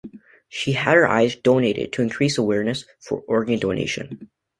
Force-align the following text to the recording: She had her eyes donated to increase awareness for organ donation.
She 0.49 0.71
had 0.71 0.95
her 0.95 1.07
eyes 1.07 1.35
donated 1.35 1.93
to 1.93 2.01
increase 2.01 2.39
awareness 2.39 2.85
for 2.99 3.21
organ 3.27 3.59
donation. 3.59 4.31